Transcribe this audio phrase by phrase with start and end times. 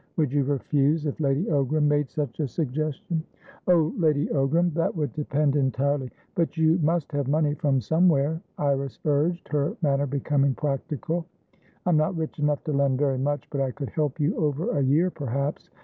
[0.17, 3.23] "Would you refuse if Lady Ogram made such a suggestion?"
[3.67, 4.73] "Oh, Lady Ogram!
[4.73, 10.07] That would depend entirely" "But you must have money from somewhere," Iris urged, her manner
[10.07, 11.27] becoming practical.
[11.85, 14.81] "I'm not rich enough to lend very much, but I could help you over a
[14.81, 15.69] year, perhaps.